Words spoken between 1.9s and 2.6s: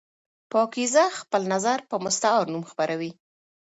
مستعار